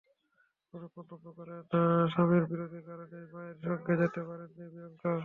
অনেকে 0.73 0.95
মন্তব্য 0.97 1.25
করেন, 1.37 1.61
স্বামীর 2.13 2.43
বিরোধিতার 2.51 2.85
কারণেই 2.89 3.25
মায়ের 3.33 3.57
সঙ্গে 3.63 3.93
যেতে 4.01 4.21
পারেননি 4.27 4.63
প্রিয়াংকা। 4.71 5.11